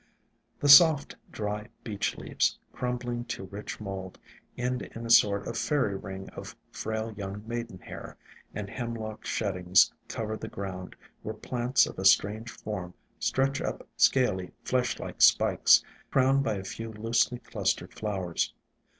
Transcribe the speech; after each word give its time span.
The 0.59 0.67
soft, 0.67 1.15
dry 1.29 1.67
Beech 1.83 2.17
leaves, 2.17 2.57
crumbling 2.73 3.23
to 3.25 3.43
rich 3.43 3.79
mould, 3.79 4.17
end 4.57 4.81
in 4.95 5.05
a 5.05 5.11
sort 5.11 5.45
of 5.47 5.59
fairy 5.59 5.95
ring 5.95 6.27
of 6.31 6.55
frail 6.71 7.13
young 7.13 7.43
Maidenhair, 7.47 8.17
and 8.51 8.67
Hemlock 8.67 9.25
sheddings 9.27 9.93
cover 10.07 10.35
the 10.35 10.47
ground, 10.47 10.95
where 11.21 11.35
plants 11.35 11.85
of 11.85 11.99
a 11.99 12.05
strange 12.05 12.49
form 12.49 12.95
stretch 13.19 13.61
up 13.61 13.87
scaly, 13.95 14.49
flesh 14.63 14.97
like 14.97 15.21
spikes, 15.21 15.83
crowned 16.09 16.43
by 16.43 16.55
a 16.55 16.63
few 16.63 16.91
loosely 16.91 17.37
clustered 17.37 17.93
flowers. 17.93 18.55